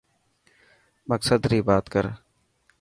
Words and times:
مقصد 1.11 1.41
ري 1.51 1.59
بات 1.67 1.85
ڪر. 1.93 2.05